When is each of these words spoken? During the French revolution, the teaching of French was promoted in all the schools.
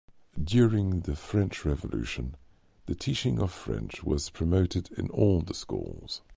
During 0.43 1.01
the 1.01 1.15
French 1.15 1.63
revolution, 1.63 2.33
the 2.87 2.95
teaching 2.95 3.39
of 3.39 3.51
French 3.51 4.03
was 4.03 4.31
promoted 4.31 4.89
in 4.97 5.11
all 5.11 5.41
the 5.43 5.53
schools. 5.53 6.23